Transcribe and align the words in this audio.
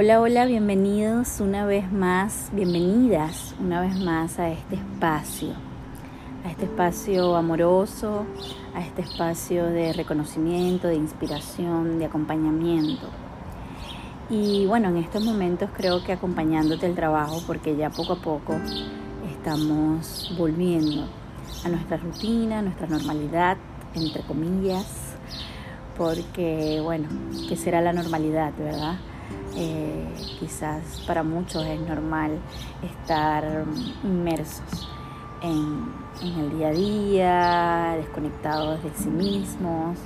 Hola, 0.00 0.20
hola, 0.20 0.46
bienvenidos 0.46 1.40
una 1.40 1.66
vez 1.66 1.90
más, 1.90 2.50
bienvenidas 2.52 3.56
una 3.58 3.80
vez 3.80 3.98
más 3.98 4.38
a 4.38 4.48
este 4.48 4.76
espacio, 4.76 5.54
a 6.44 6.52
este 6.52 6.66
espacio 6.66 7.34
amoroso, 7.34 8.24
a 8.76 8.80
este 8.80 9.02
espacio 9.02 9.66
de 9.66 9.92
reconocimiento, 9.92 10.86
de 10.86 10.94
inspiración, 10.94 11.98
de 11.98 12.04
acompañamiento. 12.04 13.08
Y 14.30 14.66
bueno, 14.66 14.88
en 14.90 14.98
estos 14.98 15.24
momentos 15.24 15.68
creo 15.76 16.04
que 16.04 16.12
acompañándote 16.12 16.86
el 16.86 16.94
trabajo, 16.94 17.42
porque 17.44 17.74
ya 17.74 17.90
poco 17.90 18.12
a 18.12 18.22
poco 18.22 18.54
estamos 19.28 20.32
volviendo 20.38 21.08
a 21.64 21.68
nuestra 21.70 21.96
rutina, 21.96 22.60
a 22.60 22.62
nuestra 22.62 22.86
normalidad, 22.86 23.56
entre 23.96 24.22
comillas, 24.22 25.16
porque 25.96 26.78
bueno, 26.84 27.08
¿qué 27.48 27.56
será 27.56 27.80
la 27.80 27.92
normalidad, 27.92 28.52
verdad? 28.56 28.94
Eh, 29.56 30.06
quizás 30.38 31.02
para 31.06 31.22
muchos 31.22 31.64
es 31.64 31.80
normal 31.80 32.38
estar 32.82 33.64
inmersos 34.04 34.88
en, 35.42 35.92
el 36.22 36.50
día 36.56 36.68
a 36.68 36.72
día, 36.72 37.96
desconectados 37.96 38.82
de 38.82 38.90
sí 38.94 39.08
mismos, 39.08 39.98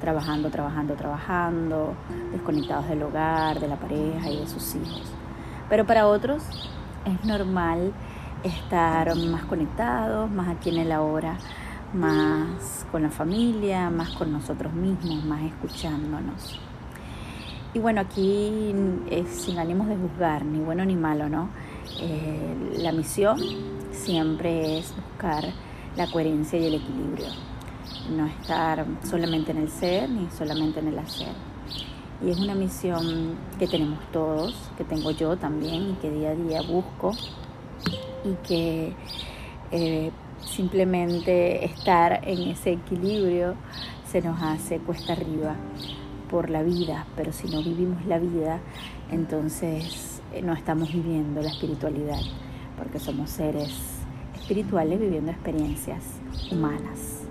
trabajando, 0.00 0.50
trabajando, 0.50 0.94
trabajando, 0.94 1.94
desconectados 2.32 2.88
del 2.88 3.02
hogar, 3.02 3.60
de 3.60 3.68
la 3.68 3.76
pareja 3.76 4.30
y 4.30 4.38
de 4.38 4.46
sus 4.46 4.74
hijos. 4.74 5.12
Pero 5.68 5.86
para 5.86 6.06
otros 6.06 6.42
es 7.04 7.24
normal 7.24 7.92
estar 8.42 9.14
más 9.16 9.44
conectados, 9.44 10.30
más 10.30 10.48
aquí 10.48 10.70
en 10.70 10.78
el 10.78 10.92
ahora, 10.92 11.36
más 11.92 12.86
con 12.90 13.02
la 13.02 13.10
familia, 13.10 13.90
más 13.90 14.10
con 14.10 14.32
nosotros 14.32 14.72
mismos, 14.72 15.24
más 15.24 15.42
escuchándonos. 15.42 16.60
Y 17.74 17.80
bueno, 17.80 18.00
aquí 18.00 18.74
es 19.10 19.28
sin 19.28 19.58
ánimos 19.58 19.88
de 19.88 19.96
juzgar, 19.96 20.42
ni 20.42 20.58
bueno 20.58 20.86
ni 20.86 20.96
malo, 20.96 21.28
¿no? 21.28 21.50
Eh, 22.00 22.78
la 22.78 22.92
misión 22.92 23.38
siempre 23.92 24.78
es 24.78 24.94
buscar 24.96 25.44
la 25.94 26.10
coherencia 26.10 26.58
y 26.58 26.66
el 26.66 26.74
equilibrio, 26.76 27.26
no 28.16 28.26
estar 28.26 28.86
solamente 29.04 29.50
en 29.50 29.58
el 29.58 29.68
ser 29.68 30.08
ni 30.08 30.30
solamente 30.30 30.80
en 30.80 30.88
el 30.88 30.98
hacer. 30.98 31.32
Y 32.24 32.30
es 32.30 32.38
una 32.38 32.54
misión 32.54 33.36
que 33.58 33.66
tenemos 33.66 33.98
todos, 34.12 34.54
que 34.78 34.84
tengo 34.84 35.10
yo 35.10 35.36
también 35.36 35.90
y 35.90 35.92
que 36.00 36.10
día 36.10 36.30
a 36.30 36.34
día 36.34 36.62
busco 36.62 37.12
y 38.24 38.32
que 38.46 38.94
eh, 39.72 40.10
simplemente 40.40 41.66
estar 41.66 42.26
en 42.26 42.48
ese 42.48 42.72
equilibrio 42.72 43.56
se 44.10 44.22
nos 44.22 44.40
hace 44.40 44.78
cuesta 44.78 45.12
arriba 45.12 45.54
por 46.30 46.50
la 46.50 46.62
vida, 46.62 47.06
pero 47.16 47.32
si 47.32 47.48
no 47.48 47.62
vivimos 47.62 48.04
la 48.06 48.18
vida, 48.18 48.60
entonces 49.10 50.20
eh, 50.32 50.42
no 50.42 50.52
estamos 50.52 50.92
viviendo 50.92 51.40
la 51.40 51.48
espiritualidad, 51.48 52.20
porque 52.76 52.98
somos 52.98 53.30
seres 53.30 53.72
espirituales 54.34 55.00
viviendo 55.00 55.30
experiencias 55.30 56.02
humanas. 56.50 57.22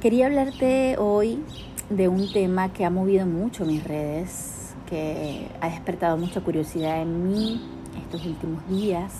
Quería 0.00 0.26
hablarte 0.26 0.96
hoy 0.98 1.42
de 1.90 2.08
un 2.08 2.32
tema 2.32 2.72
que 2.72 2.84
ha 2.84 2.90
movido 2.90 3.26
mucho 3.26 3.64
mis 3.64 3.84
redes, 3.84 4.74
que 4.88 5.48
ha 5.60 5.68
despertado 5.68 6.16
mucha 6.16 6.40
curiosidad 6.40 7.02
en 7.02 7.28
mí 7.28 7.60
estos 8.02 8.24
últimos 8.26 8.66
días, 8.68 9.12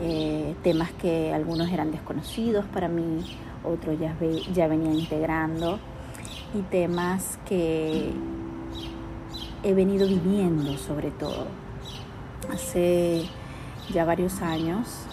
eh, 0.00 0.54
temas 0.62 0.92
que 0.92 1.32
algunos 1.32 1.70
eran 1.70 1.90
desconocidos 1.90 2.64
para 2.66 2.88
mí, 2.88 3.24
otros 3.64 3.98
ya, 3.98 4.16
ya 4.52 4.68
venía 4.68 4.92
integrando 4.92 5.78
y 6.54 6.62
temas 6.62 7.38
que 7.46 8.12
he 9.62 9.74
venido 9.74 10.06
viviendo 10.06 10.76
sobre 10.78 11.10
todo. 11.10 11.46
Hace 12.52 13.28
ya 13.92 14.04
varios 14.04 14.40
años 14.40 15.06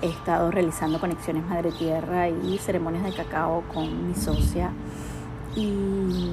he 0.00 0.08
estado 0.08 0.50
realizando 0.50 0.98
conexiones 0.98 1.44
Madre 1.46 1.70
Tierra 1.72 2.28
y 2.28 2.58
ceremonias 2.58 3.04
de 3.04 3.12
cacao 3.12 3.62
con 3.72 4.08
mi 4.08 4.14
socia 4.14 4.72
y 5.54 6.30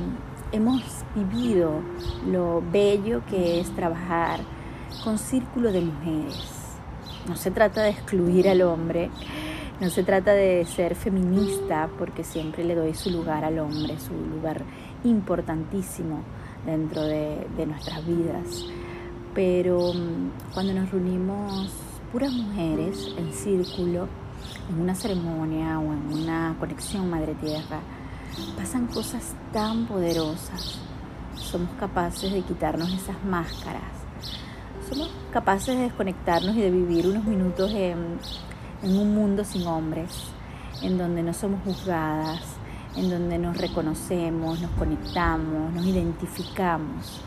hemos 0.51 0.81
vivido 1.15 1.81
lo 2.25 2.63
bello 2.71 3.21
que 3.29 3.59
es 3.59 3.69
trabajar 3.75 4.39
con 5.03 5.17
círculo 5.17 5.71
de 5.71 5.81
mujeres. 5.81 6.51
No 7.27 7.35
se 7.35 7.51
trata 7.51 7.83
de 7.83 7.89
excluir 7.89 8.49
al 8.49 8.61
hombre, 8.63 9.11
no 9.79 9.89
se 9.89 10.03
trata 10.03 10.33
de 10.33 10.65
ser 10.65 10.95
feminista 10.95 11.89
porque 11.97 12.25
siempre 12.25 12.65
le 12.65 12.75
doy 12.75 12.93
su 12.93 13.09
lugar 13.09 13.45
al 13.45 13.59
hombre, 13.59 13.97
su 13.97 14.13
lugar 14.13 14.63
importantísimo 15.05 16.21
dentro 16.65 17.01
de, 17.03 17.47
nuestras 17.65 18.05
vidas. 18.05 18.65
Pero 19.33 19.93
mm, 19.93 20.53
cuando 20.53 20.73
nos 20.73 20.91
reunimos 20.91 21.71
puras 22.11 22.33
mujeres 22.33 23.07
en 23.17 23.31
círculo, 23.31 24.09
en 24.69 24.81
una 24.81 24.95
ceremonia 24.95 25.79
o 25.79 25.93
en 25.93 26.23
una 26.23 26.55
conexión 26.59 27.09
Madre 27.09 27.35
Tierra, 27.35 27.79
pasan 28.57 28.87
cosas 28.87 29.33
tan 29.53 29.85
poderosas. 29.85 30.79
Somos 31.35 31.69
capaces 31.79 32.33
de 32.33 32.41
quitarnos 32.41 32.91
esas 32.91 33.23
máscaras. 33.23 33.83
Somos 34.89 35.09
capaces 35.31 35.77
de 35.77 35.83
desconectarnos 35.83 36.55
y 36.57 36.61
de 36.61 36.71
vivir 36.71 37.07
unos 37.07 37.23
minutos 37.23 37.71
en 37.71 38.17
en 38.81 38.97
un 38.97 39.13
mundo 39.13 39.43
sin 39.43 39.67
hombres, 39.67 40.31
en 40.81 40.97
donde 40.97 41.23
no 41.23 41.33
somos 41.33 41.61
juzgadas, 41.63 42.41
en 42.95 43.09
donde 43.09 43.37
nos 43.37 43.57
reconocemos, 43.57 44.61
nos 44.61 44.71
conectamos, 44.71 45.73
nos 45.73 45.85
identificamos. 45.85 47.21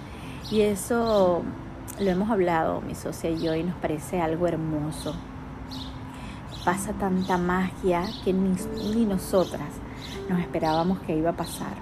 Y 0.51 0.63
eso 0.63 1.43
lo 2.01 2.11
hemos 2.11 2.31
hablado 2.31 2.81
mi 2.81 2.95
socia 2.95 3.31
y 3.31 3.41
yo 3.41 3.55
y 3.55 3.63
nos 3.63 3.77
parece 3.77 4.21
algo 4.21 4.47
hermoso. 4.47 5.15
Pasa 6.65 6.93
tanta 6.93 7.39
magia 7.39 8.05
que 8.25 8.33
ni, 8.33 8.55
ni 8.95 9.05
nosotras 9.05 9.69
nos 10.29 10.41
esperábamos 10.41 11.01
que 11.01 11.17
iba 11.17 11.31
a 11.31 11.37
pasar. 11.37 11.75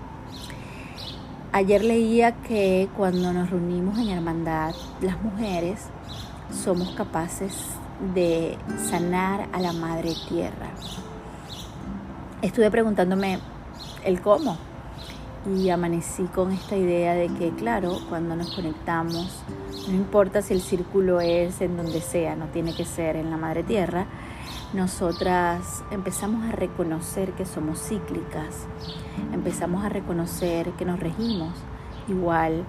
Ayer 1.52 1.84
leía 1.84 2.32
que 2.42 2.88
cuando 2.96 3.32
nos 3.32 3.50
reunimos 3.50 3.98
en 3.98 4.10
hermandad, 4.10 4.74
las 5.00 5.20
mujeres 5.22 5.88
somos 6.52 6.90
capaces 6.92 7.79
de 8.14 8.56
sanar 8.90 9.48
a 9.52 9.60
la 9.60 9.72
madre 9.72 10.14
tierra. 10.28 10.70
Estuve 12.42 12.70
preguntándome 12.70 13.38
el 14.04 14.20
cómo 14.20 14.56
y 15.56 15.70
amanecí 15.70 16.24
con 16.24 16.52
esta 16.52 16.76
idea 16.76 17.14
de 17.14 17.28
que, 17.28 17.50
claro, 17.50 17.98
cuando 18.08 18.36
nos 18.36 18.54
conectamos, 18.54 19.42
no 19.88 19.94
importa 19.94 20.42
si 20.42 20.54
el 20.54 20.60
círculo 20.60 21.20
es 21.20 21.60
en 21.60 21.76
donde 21.76 22.00
sea, 22.00 22.36
no 22.36 22.46
tiene 22.46 22.74
que 22.74 22.84
ser 22.84 23.16
en 23.16 23.30
la 23.30 23.36
madre 23.36 23.62
tierra, 23.62 24.06
nosotras 24.72 25.82
empezamos 25.90 26.44
a 26.48 26.52
reconocer 26.52 27.32
que 27.32 27.44
somos 27.44 27.80
cíclicas, 27.80 28.66
empezamos 29.32 29.84
a 29.84 29.88
reconocer 29.88 30.70
que 30.72 30.84
nos 30.84 31.00
regimos 31.00 31.54
igual 32.08 32.64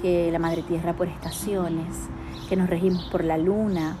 que 0.00 0.30
la 0.30 0.38
madre 0.38 0.62
tierra 0.62 0.92
por 0.94 1.08
estaciones, 1.08 2.08
que 2.48 2.56
nos 2.56 2.68
regimos 2.68 3.04
por 3.10 3.24
la 3.24 3.38
luna, 3.38 3.96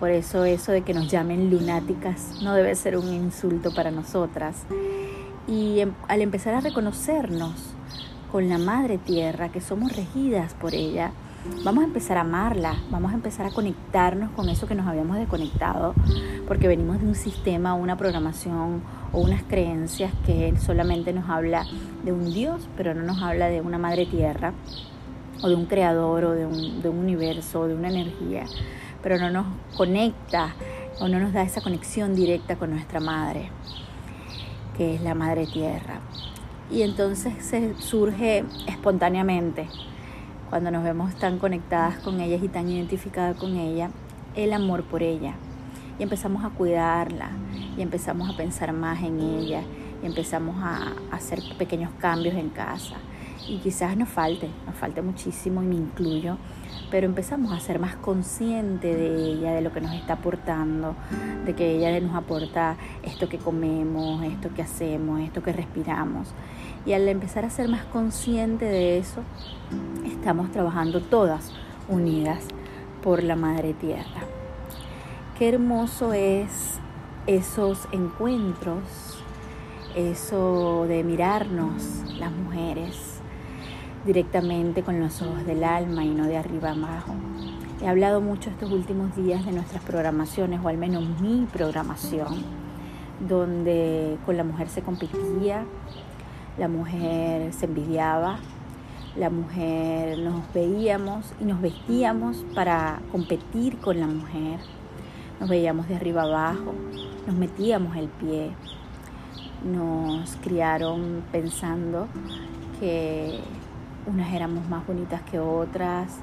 por 0.00 0.10
eso 0.10 0.46
eso 0.46 0.72
de 0.72 0.80
que 0.80 0.94
nos 0.94 1.08
llamen 1.08 1.50
lunáticas 1.50 2.40
no 2.42 2.54
debe 2.54 2.74
ser 2.74 2.96
un 2.96 3.12
insulto 3.12 3.72
para 3.74 3.90
nosotras. 3.90 4.64
Y 5.46 5.80
em, 5.80 5.92
al 6.08 6.22
empezar 6.22 6.54
a 6.54 6.60
reconocernos 6.60 7.52
con 8.32 8.48
la 8.48 8.56
Madre 8.56 8.96
Tierra, 8.96 9.50
que 9.50 9.60
somos 9.60 9.94
regidas 9.94 10.54
por 10.54 10.74
ella, 10.74 11.12
vamos 11.64 11.84
a 11.84 11.86
empezar 11.86 12.16
a 12.16 12.22
amarla, 12.22 12.76
vamos 12.90 13.12
a 13.12 13.14
empezar 13.14 13.44
a 13.44 13.50
conectarnos 13.50 14.30
con 14.30 14.48
eso 14.48 14.66
que 14.66 14.74
nos 14.74 14.86
habíamos 14.86 15.18
desconectado, 15.18 15.94
porque 16.48 16.66
venimos 16.66 17.00
de 17.00 17.06
un 17.06 17.14
sistema, 17.14 17.74
una 17.74 17.98
programación 17.98 18.82
o 19.12 19.20
unas 19.20 19.42
creencias 19.42 20.12
que 20.24 20.54
solamente 20.58 21.12
nos 21.12 21.28
habla 21.28 21.66
de 22.04 22.12
un 22.12 22.32
Dios, 22.32 22.68
pero 22.74 22.94
no 22.94 23.02
nos 23.02 23.20
habla 23.22 23.48
de 23.48 23.60
una 23.60 23.76
Madre 23.76 24.06
Tierra 24.06 24.54
o 25.42 25.48
de 25.48 25.56
un 25.56 25.66
creador 25.66 26.24
o 26.24 26.30
de 26.32 26.46
un, 26.46 26.80
de 26.80 26.88
un 26.88 26.98
universo 26.98 27.60
o 27.60 27.68
de 27.68 27.74
una 27.74 27.88
energía 27.88 28.44
pero 29.02 29.18
no 29.18 29.30
nos 29.30 29.46
conecta 29.76 30.54
o 31.00 31.08
no 31.08 31.18
nos 31.18 31.32
da 31.32 31.42
esa 31.42 31.60
conexión 31.60 32.14
directa 32.14 32.56
con 32.56 32.70
nuestra 32.70 33.00
madre, 33.00 33.48
que 34.76 34.94
es 34.94 35.02
la 35.02 35.14
madre 35.14 35.46
tierra. 35.46 36.00
Y 36.70 36.82
entonces 36.82 37.34
se 37.44 37.74
surge 37.80 38.44
espontáneamente, 38.66 39.68
cuando 40.50 40.70
nos 40.70 40.84
vemos 40.84 41.14
tan 41.14 41.38
conectadas 41.38 41.98
con 41.98 42.20
ella 42.20 42.36
y 42.42 42.48
tan 42.48 42.68
identificadas 42.68 43.36
con 43.36 43.56
ella, 43.56 43.90
el 44.34 44.52
amor 44.52 44.84
por 44.84 45.02
ella. 45.02 45.34
Y 45.98 46.02
empezamos 46.02 46.44
a 46.44 46.50
cuidarla, 46.50 47.30
y 47.76 47.82
empezamos 47.82 48.28
a 48.28 48.36
pensar 48.36 48.72
más 48.72 49.02
en 49.02 49.20
ella, 49.20 49.62
y 50.02 50.06
empezamos 50.06 50.56
a 50.62 50.92
hacer 51.10 51.40
pequeños 51.58 51.90
cambios 51.98 52.34
en 52.34 52.48
casa, 52.50 52.96
y 53.48 53.58
quizás 53.58 53.96
nos 53.96 54.08
falte, 54.08 54.48
nos 54.66 54.74
falte 54.76 55.02
muchísimo 55.02 55.62
y 55.62 55.66
me 55.66 55.74
incluyo, 55.74 56.36
pero 56.90 57.06
empezamos 57.06 57.52
a 57.52 57.60
ser 57.60 57.78
más 57.78 57.96
conscientes 57.96 58.96
de 58.96 59.32
ella, 59.32 59.52
de 59.52 59.60
lo 59.60 59.72
que 59.72 59.80
nos 59.80 59.92
está 59.94 60.14
aportando, 60.14 60.94
de 61.44 61.54
que 61.54 61.76
ella 61.76 61.98
nos 62.00 62.14
aporta 62.14 62.76
esto 63.02 63.28
que 63.28 63.38
comemos, 63.38 64.22
esto 64.24 64.50
que 64.54 64.62
hacemos, 64.62 65.20
esto 65.20 65.42
que 65.42 65.52
respiramos. 65.52 66.28
Y 66.86 66.92
al 66.92 67.08
empezar 67.08 67.44
a 67.44 67.50
ser 67.50 67.68
más 67.68 67.84
consciente 67.84 68.64
de 68.64 68.98
eso, 68.98 69.22
estamos 70.06 70.50
trabajando 70.50 71.00
todas 71.00 71.52
unidas 71.88 72.44
por 73.02 73.22
la 73.22 73.36
Madre 73.36 73.74
Tierra. 73.74 74.22
Qué 75.38 75.48
hermoso 75.48 76.12
es 76.12 76.78
esos 77.26 77.88
encuentros, 77.92 79.22
eso 79.96 80.86
de 80.86 81.02
mirarnos 81.02 82.02
las 82.18 82.32
mujeres 82.32 83.09
directamente 84.04 84.82
con 84.82 85.00
los 85.00 85.20
ojos 85.22 85.44
del 85.46 85.64
alma 85.64 86.04
y 86.04 86.10
no 86.10 86.26
de 86.26 86.36
arriba 86.36 86.70
abajo. 86.70 87.14
He 87.82 87.88
hablado 87.88 88.20
mucho 88.20 88.50
estos 88.50 88.70
últimos 88.70 89.16
días 89.16 89.44
de 89.44 89.52
nuestras 89.52 89.82
programaciones, 89.82 90.60
o 90.62 90.68
al 90.68 90.76
menos 90.76 91.02
mi 91.20 91.46
programación, 91.46 92.44
donde 93.26 94.18
con 94.26 94.36
la 94.36 94.44
mujer 94.44 94.68
se 94.68 94.82
competía, 94.82 95.64
la 96.58 96.68
mujer 96.68 97.52
se 97.52 97.66
envidiaba, 97.66 98.38
la 99.16 99.30
mujer 99.30 100.18
nos 100.18 100.52
veíamos 100.52 101.32
y 101.40 101.44
nos 101.44 101.60
vestíamos 101.60 102.44
para 102.54 103.00
competir 103.10 103.78
con 103.78 103.98
la 103.98 104.06
mujer. 104.06 104.60
Nos 105.40 105.48
veíamos 105.48 105.88
de 105.88 105.96
arriba 105.96 106.22
abajo, 106.22 106.74
nos 107.26 107.34
metíamos 107.34 107.96
el 107.96 108.08
pie, 108.08 108.50
nos 109.64 110.36
criaron 110.36 111.22
pensando 111.32 112.08
que 112.78 113.40
unas 114.10 114.32
éramos 114.32 114.68
más 114.68 114.86
bonitas 114.86 115.22
que 115.22 115.38
otras, 115.38 116.18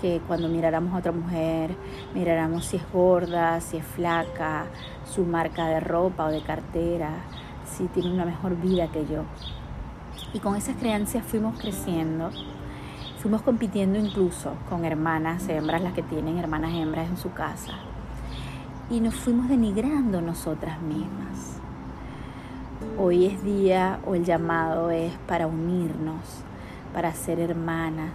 que 0.00 0.20
cuando 0.26 0.48
miráramos 0.48 0.94
a 0.94 0.98
otra 0.98 1.12
mujer, 1.12 1.74
miráramos 2.14 2.64
si 2.64 2.76
es 2.76 2.92
gorda, 2.92 3.60
si 3.60 3.76
es 3.76 3.84
flaca, 3.84 4.66
su 5.04 5.24
marca 5.24 5.66
de 5.66 5.80
ropa 5.80 6.26
o 6.26 6.30
de 6.30 6.40
cartera, 6.40 7.10
si 7.64 7.86
tiene 7.88 8.12
una 8.12 8.24
mejor 8.24 8.56
vida 8.56 8.88
que 8.88 9.06
yo. 9.06 9.24
Y 10.32 10.38
con 10.38 10.56
esas 10.56 10.76
creencias 10.76 11.24
fuimos 11.24 11.58
creciendo, 11.58 12.30
fuimos 13.18 13.42
compitiendo 13.42 13.98
incluso 13.98 14.52
con 14.68 14.84
hermanas 14.84 15.48
hembras, 15.48 15.82
las 15.82 15.92
que 15.92 16.02
tienen 16.02 16.38
hermanas 16.38 16.72
hembras 16.74 17.08
en 17.08 17.16
su 17.16 17.32
casa. 17.32 17.72
Y 18.90 19.00
nos 19.00 19.14
fuimos 19.14 19.48
denigrando 19.48 20.20
nosotras 20.20 20.80
mismas. 20.80 21.60
Hoy 22.98 23.26
es 23.26 23.42
día 23.44 24.00
o 24.06 24.14
el 24.14 24.24
llamado 24.24 24.90
es 24.90 25.12
para 25.26 25.46
unirnos, 25.46 26.44
para 26.98 27.14
ser 27.14 27.38
hermanas, 27.38 28.10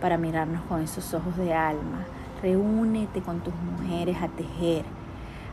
para 0.00 0.16
mirarnos 0.16 0.62
con 0.66 0.80
esos 0.80 1.12
ojos 1.12 1.36
de 1.36 1.52
alma. 1.52 2.04
Reúnete 2.40 3.20
con 3.20 3.40
tus 3.40 3.52
mujeres 3.52 4.16
a 4.22 4.28
tejer, 4.28 4.84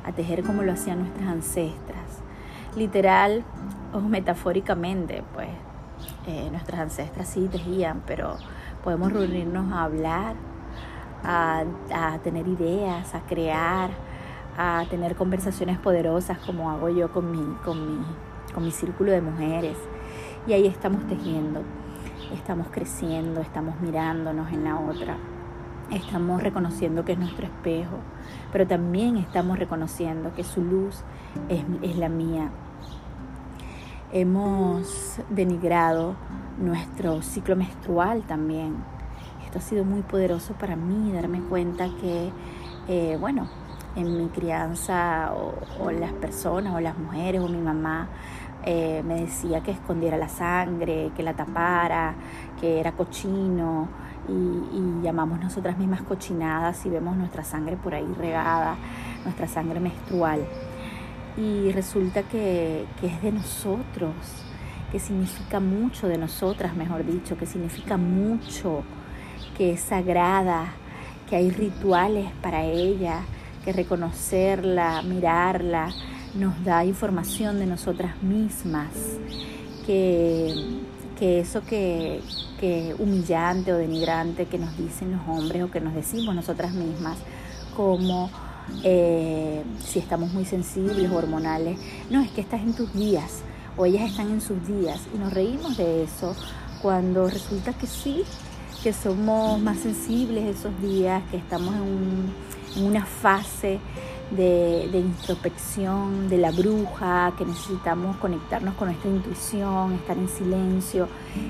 a 0.05 0.11
tejer 0.11 0.43
como 0.43 0.61
lo 0.61 0.73
hacían 0.73 0.99
nuestras 0.99 1.27
ancestras. 1.29 2.21
Literal 2.75 3.43
o 3.91 4.01
metafóricamente, 4.01 5.23
pues 5.33 5.49
eh, 6.27 6.47
nuestras 6.51 6.81
ancestras 6.81 7.27
sí 7.27 7.49
tejían, 7.51 8.03
pero 8.05 8.35
podemos 8.83 9.11
reunirnos 9.11 9.73
a 9.73 9.85
hablar, 9.85 10.35
a, 11.23 11.63
tener 12.23 12.47
ideas, 12.47 13.15
a 13.15 13.21
crear, 13.21 13.89
a 14.59 14.85
tener 14.91 15.15
conversaciones 15.15 15.79
poderosas 15.79 16.37
como 16.37 16.69
hago 16.69 16.89
yo 16.89 17.11
con 17.11 17.31
mi, 17.31 17.55
con 17.65 17.83
mi, 17.83 18.05
con 18.53 18.63
mi 18.63 18.69
círculo 18.69 19.11
de 19.11 19.21
mujeres. 19.21 19.75
Y 20.45 20.53
ahí 20.53 20.67
estamos 20.67 21.07
tejiendo, 21.07 21.63
estamos 22.33 22.67
creciendo, 22.71 23.41
estamos 23.41 23.79
mirándonos 23.81 24.51
en 24.51 24.63
la 24.63 24.79
otra, 24.79 25.17
estamos 25.91 26.41
reconociendo 26.41 27.05
que 27.05 27.13
es 27.13 27.19
nuestro 27.19 27.45
espejo, 27.45 27.97
pero 28.51 28.67
también 28.67 29.17
estamos 29.17 29.57
reconociendo 29.57 30.33
que 30.35 30.43
su 30.43 30.63
luz 30.63 31.03
es, 31.49 31.95
la 31.97 32.09
mía, 32.09 32.49
hemos 34.11 35.19
denigrado 35.29 36.15
nuestro 36.59 37.21
ciclo 37.21 37.55
menstrual 37.55 38.23
también. 38.23 38.75
Esto 39.45 39.59
ha 39.59 39.61
sido 39.61 39.83
muy 39.83 40.01
poderoso 40.01 40.53
para 40.53 40.75
mí, 40.75 41.11
darme 41.11 41.41
cuenta 41.41 41.89
que, 41.99 42.31
eh, 42.87 43.17
bueno, 43.19 43.47
en 43.95 44.17
mi 44.17 44.29
crianza 44.29 45.33
o, 45.33 45.91
las 45.91 46.13
personas 46.13 46.75
o 46.75 46.79
las 46.79 46.97
mujeres 46.97 47.41
o 47.41 47.47
mi 47.47 47.57
mamá 47.57 48.07
eh, 48.71 49.01
me 49.03 49.21
decía 49.21 49.61
que 49.61 49.71
escondiera 49.71 50.15
la 50.15 50.29
sangre, 50.29 51.09
que 51.17 51.23
la 51.23 51.33
tapara, 51.33 52.13
que 52.61 52.79
era 52.79 52.91
cochino 52.91 53.87
y, 54.27 54.31
y, 54.31 55.01
llamamos 55.01 55.39
nosotras 55.39 55.75
mismas 55.79 56.03
cochinadas 56.03 56.85
y 56.85 56.89
vemos 56.89 57.17
nuestra 57.17 57.43
sangre 57.43 57.77
por 57.77 57.95
ahí 57.95 58.05
regada, 58.15 58.75
nuestra 59.25 59.47
sangre 59.47 59.79
menstrual. 59.79 60.41
Y 61.35 61.71
resulta 61.71 62.21
que, 62.21 62.85
es 63.01 63.21
de 63.23 63.31
nosotros, 63.31 64.13
que 64.91 64.99
significa 64.99 65.59
mucho 65.59 66.07
de 66.07 66.19
nosotras, 66.19 66.75
mejor 66.75 67.03
dicho, 67.03 67.37
que 67.37 67.47
significa 67.47 67.97
mucho, 67.97 68.83
que 69.57 69.73
es 69.73 69.81
sagrada, 69.81 70.65
que 71.27 71.37
hay 71.37 71.49
rituales 71.49 72.29
para 72.43 72.65
ella, 72.65 73.21
que 73.65 73.73
reconocerla, 73.73 75.01
mirarla, 75.01 75.89
nos 76.35 76.63
da 76.63 76.85
información 76.85 77.59
de 77.59 77.65
nosotras 77.65 78.21
mismas, 78.21 78.89
que, 79.85 80.53
que 81.17 81.39
eso 81.39 81.61
que, 81.61 82.21
que 82.59 82.95
humillante 82.99 83.73
o 83.73 83.77
denigrante 83.77 84.45
que 84.45 84.57
nos 84.57 84.77
dicen 84.77 85.11
los 85.11 85.21
hombres 85.27 85.63
o 85.63 85.71
que 85.71 85.81
nos 85.81 85.93
decimos 85.93 86.35
nosotras 86.35 86.73
mismas, 86.73 87.17
como 87.75 88.29
eh, 88.83 89.63
si 89.83 89.99
estamos 89.99 90.31
muy 90.33 90.45
sensibles, 90.45 91.11
hormonales. 91.11 91.79
No, 92.09 92.21
es 92.21 92.29
que 92.31 92.41
estás 92.41 92.61
en 92.61 92.73
tus 92.73 92.93
días 92.93 93.41
o 93.77 93.85
ellas 93.85 94.09
están 94.09 94.29
en 94.29 94.41
sus 94.41 94.65
días 94.67 95.01
y 95.13 95.17
nos 95.17 95.33
reímos 95.33 95.77
de 95.77 96.03
eso 96.03 96.35
cuando 96.81 97.29
resulta 97.29 97.73
que 97.73 97.87
sí, 97.87 98.23
que 98.83 98.93
somos 98.93 99.59
más 99.59 99.79
sensibles 99.79 100.57
esos 100.57 100.79
días, 100.81 101.23
que 101.31 101.37
estamos 101.37 101.75
en, 101.75 102.49
una 102.83 103.03
fase 103.03 103.79
de, 104.31 104.89
introspección, 104.93 106.29
de 106.29 106.37
la 106.37 106.51
bruja, 106.51 107.33
que 107.37 107.45
necesitamos 107.45 108.17
conectarnos 108.17 108.75
con 108.75 108.89
nuestra 108.89 109.09
intuición, 109.09 109.93
estar 109.93 110.17
en 110.17 110.29
silencio. 110.29 111.07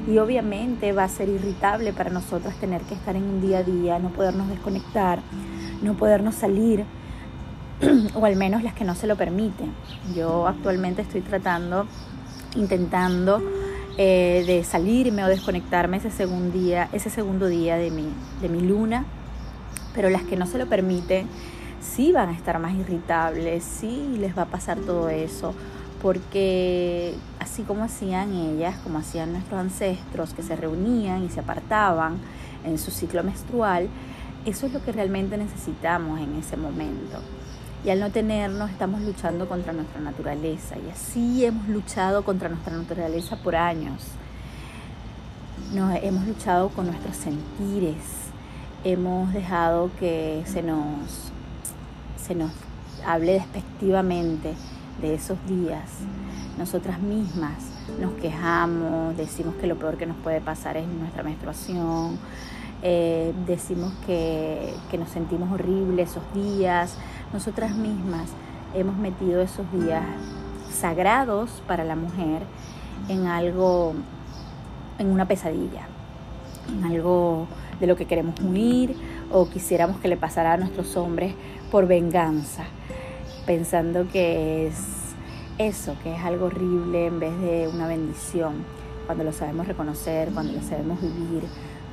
Y 0.08 0.18
obviamente 0.18 0.92
va 0.92 1.04
a 1.04 1.10
ser 1.10 1.30
irritable 1.30 1.94
para 1.94 2.10
nosotras 2.10 2.56
tener 2.56 2.82
que 2.84 2.94
estar 2.94 3.16
en 3.16 3.24
un 3.24 3.42
día 3.42 3.60
a 3.60 3.64
día, 3.64 4.00
no 4.00 4.10
podernos 4.10 4.48
desconectar, 4.48 5.20
no 5.82 5.96
podernos 5.96 6.36
salir 6.36 6.86
o 8.14 8.26
al 8.26 8.36
menos 8.36 8.64
las 8.64 8.74
que 8.74 8.86
no 8.86 8.96
se 8.96 9.08
lo 9.08 9.16
permiten. 9.16 9.72
Yo 10.16 10.48
actualmente 10.48 11.02
estoy 11.02 11.22
tratando, 11.22 11.86
intentando 12.56 13.42
eh, 13.98 14.44
de 14.48 14.64
salirme 14.64 15.26
o 15.26 15.28
desconectarme 15.28 15.98
ese 15.98 16.12
segundo 16.12 16.58
día, 16.58 16.90
ese 16.94 17.10
segundo 17.10 17.48
día 17.48 17.76
de 17.76 17.92
mi, 17.92 18.06
de 18.42 18.48
mi 18.48 18.62
luna, 18.62 19.06
pero 19.94 20.10
las 20.10 20.24
que 20.24 20.38
no 20.38 20.46
se 20.46 20.58
lo 20.58 20.68
permiten 20.68 21.28
sí 21.82 22.12
van 22.12 22.30
a 22.30 22.34
estar 22.34 22.60
más 22.60 22.74
irritables, 22.74 23.64
sí 23.64 24.16
les 24.20 24.38
va 24.38 24.44
a 24.44 24.48
pasar 24.48 24.78
todo 24.80 25.10
eso, 25.10 25.54
porque 26.02 27.16
así 27.40 27.64
como 27.64 27.84
hacían 27.84 28.34
ellas, 28.34 28.78
como 28.84 29.00
hacían 29.00 29.34
nuestros 29.34 29.60
ancestros, 29.60 30.34
que 30.34 30.44
se 30.44 30.56
reunían 30.56 31.24
y 31.24 31.30
se 31.30 31.40
apartaban 31.40 32.18
en 32.64 32.78
su 32.78 32.92
ciclo 32.92 33.24
menstrual, 33.24 33.90
eso 34.46 34.66
es 34.66 34.74
lo 34.74 34.84
que 34.84 34.92
realmente 34.92 35.38
necesitamos 35.38 36.20
en 36.20 36.36
ese 36.36 36.58
momento. 36.58 37.20
Y 37.84 37.90
al 37.90 38.00
no 38.00 38.12
tenernos 38.12 38.70
estamos 38.70 39.02
luchando 39.02 39.48
contra 39.48 39.72
nuestra 39.72 40.02
naturaleza. 40.02 40.76
Y 40.78 40.90
así 40.90 41.46
hemos 41.46 41.68
luchado 41.70 42.24
contra 42.24 42.50
nuestra 42.50 42.76
naturaleza 42.76 43.38
por 43.38 43.56
años. 43.56 44.04
Nos, 45.74 45.96
hemos 46.04 46.26
luchado 46.28 46.70
con 46.70 46.88
nuestros 46.88 47.16
sentires. 47.16 48.04
Hemos 48.84 49.34
dejado 49.34 49.92
que 50.00 50.44
se 50.46 50.62
nos, 50.62 51.32
se 52.30 52.36
nos 52.36 52.52
hable 53.08 53.34
despectivamente 53.34 54.54
de 55.02 55.16
esos 55.16 55.36
días. 55.48 55.90
Nosotras 56.60 57.00
mismas 57.00 57.56
nos 58.00 58.12
quejamos, 58.22 59.18
decimos 59.18 59.56
que 59.56 59.66
lo 59.66 59.78
peor 59.78 59.98
que 59.98 60.06
nos 60.06 60.16
puede 60.18 60.40
pasar 60.40 60.78
es 60.78 60.88
nuestra 60.88 61.24
menstruación, 61.24 62.20
eh, 62.84 63.34
decimos 63.48 63.92
que, 64.06 64.76
que 64.92 65.00
nos 65.00 65.10
sentimos 65.10 65.52
horribles 65.52 66.12
esos 66.12 66.24
días, 66.36 66.98
nosotras 67.34 67.72
mismas 67.76 68.30
hemos 68.76 68.96
metido 68.96 69.42
esos 69.42 69.66
días 69.72 70.04
sagrados 70.72 71.64
para 71.68 71.84
la 71.84 71.96
mujer 71.96 72.44
en 73.08 73.26
algo, 73.26 73.96
en 75.00 75.08
una 75.08 75.28
pesadilla, 75.28 75.88
en 76.68 76.84
algo 76.84 77.48
de 77.80 77.88
lo 77.88 77.96
que 77.96 78.06
queremos 78.06 78.40
huir 78.40 78.96
o 79.32 79.50
quisiéramos 79.50 80.00
que 80.00 80.08
le 80.08 80.18
pasara 80.18 80.54
a 80.54 80.58
nuestros 80.58 80.96
hombres 80.98 81.34
por 81.72 81.88
venganza, 81.88 82.66
pensando 83.46 84.08
que 84.08 84.68
es 84.68 84.76
eso, 85.58 85.96
que 86.04 86.16
es 86.16 86.24
algo 86.24 86.48
horrible 86.48 87.08
en 87.08 87.20
vez 87.20 87.40
de 87.42 87.68
una 87.68 87.88
bendición. 87.88 88.80
cuando 89.06 89.24
lo 89.24 89.34
sabemos 89.34 89.68
reconocer, 89.68 90.30
cuando 90.30 90.54
lo 90.54 90.62
sabemos 90.62 91.02
vivir, 91.02 91.42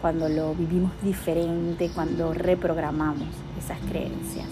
cuando 0.02 0.28
lo 0.28 0.54
vivimos 0.54 0.92
diferente, 1.02 1.90
cuando 1.94 2.34
reprogramamos 2.34 3.26
esas 3.58 3.78
creencias. 3.88 4.48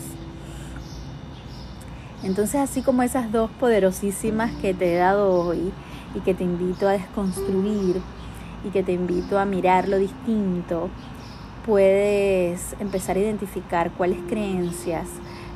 Entonces, 2.22 2.62
así 2.62 2.80
como 2.80 3.02
esas 3.02 3.30
dos 3.30 3.50
poderosísimas 3.60 4.50
que 4.62 4.72
te 4.72 4.94
he 4.94 4.96
dado 4.96 5.30
hoy 5.30 5.72
y 6.14 6.20
que 6.20 6.32
te 6.32 6.42
invito 6.42 6.88
a 6.88 6.92
desconstruir 6.92 8.00
y 8.64 8.70
que 8.70 8.82
te 8.82 8.92
invito 8.92 9.38
a 9.38 9.44
mirar 9.44 9.88
lo 9.88 9.98
distinto, 9.98 10.88
puedes 11.64 12.76
empezar 12.78 13.16
a 13.16 13.20
identificar 13.20 13.90
cuáles 13.92 14.18
creencias 14.28 15.08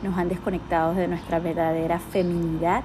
nos 0.02 0.16
han 0.16 0.28
desconectado 0.28 0.94
de 0.94 1.08
nuestra 1.08 1.38
verdadera 1.38 1.98
feminidad, 1.98 2.82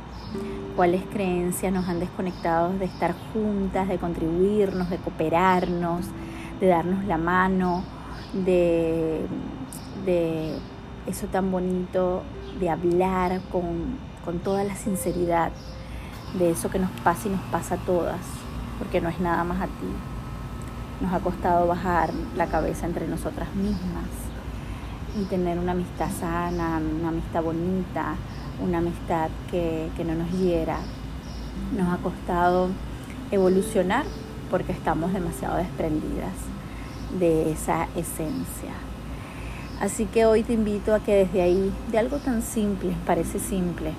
cuáles 0.76 1.04
creencias 1.06 1.72
nos 1.72 1.88
han 1.88 2.00
desconectado 2.00 2.74
de 2.74 2.86
estar 2.86 3.14
juntas, 3.32 3.88
de 3.88 3.98
contribuirnos, 3.98 4.90
de 4.90 4.98
cooperarnos, 4.98 6.06
de 6.60 6.68
darnos 6.68 7.06
la 7.06 7.18
mano, 7.18 7.84
de, 8.34 9.22
de 10.06 10.56
eso 11.08 11.28
tan 11.28 11.52
bonito 11.52 12.24
de 12.60 12.70
hablar 12.70 13.42
con, 13.52 13.98
con 14.26 14.40
toda 14.40 14.64
la 14.64 14.76
sinceridad 14.76 15.52
de 16.38 16.52
eso 16.52 16.70
que 16.70 16.80
nos 16.80 16.92
pasa 17.04 17.28
y 17.28 17.32
nos 17.32 17.42
pasa 17.52 17.76
a 17.76 17.78
todas, 17.80 18.22
porque 18.80 19.02
no 19.02 19.10
es 19.10 19.20
nada 19.20 19.44
más 19.44 19.62
a 19.62 19.66
ti. 19.66 20.13
Nos 21.04 21.12
ha 21.12 21.20
costado 21.20 21.68
bajar 21.68 22.12
la 22.38 22.48
cabeza 22.48 22.86
entre 22.86 23.10
nosotras 23.10 23.54
mismas 23.56 24.08
y 25.20 25.26
tener 25.26 25.60
una 25.60 25.74
amistad 25.74 26.10
sana, 26.10 26.80
una 26.80 27.10
amistad 27.10 27.44
bonita, 27.44 28.16
una 28.64 28.78
amistad 28.78 29.30
que, 29.52 29.90
que 29.98 30.06
no 30.06 30.16
nos 30.16 30.32
hiera. 30.32 30.78
Nos 31.78 31.94
ha 31.94 31.98
costado 31.98 32.70
evolucionar 33.32 34.06
porque 34.50 34.72
estamos 34.72 35.12
demasiado 35.12 35.58
desprendidas 35.58 36.32
de 37.20 37.52
esa 37.52 37.90
esencia. 37.98 38.72
Así 39.82 40.06
que 40.06 40.26
hoy 40.26 40.44
te 40.44 40.54
invito 40.54 40.96
a 40.96 41.02
que 41.02 41.16
desde 41.16 41.42
ahí, 41.42 41.74
de 41.92 42.00
algo 42.00 42.20
tan 42.20 42.42
simple, 42.42 42.96
parece 43.06 43.40
simple, 43.40 43.92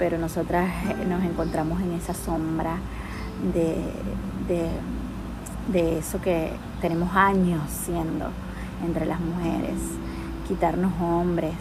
pero 0.00 0.18
nosotras 0.18 0.68
nos 1.08 1.22
encontramos 1.22 1.80
en 1.80 1.92
esa 1.92 2.12
sombra 2.12 2.78
de, 3.54 3.76
de, 4.52 4.68
eso 5.78 6.20
que 6.20 6.52
tenemos 6.80 7.14
años 7.14 7.62
siendo 7.68 8.26
entre 8.84 9.06
las 9.06 9.20
mujeres, 9.20 9.78
quitarnos 10.48 10.92
hombres, 11.00 11.54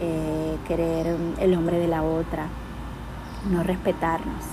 eh, 0.00 0.56
querer 0.68 1.16
el 1.40 1.54
hombre 1.54 1.78
de 1.78 1.88
la 1.88 2.02
otra, 2.02 2.46
no 3.50 3.62
respetarnos, 3.62 4.44